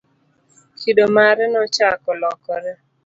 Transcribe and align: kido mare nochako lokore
kido 0.79 1.05
mare 1.15 1.43
nochako 1.51 2.11
lokore 2.21 2.71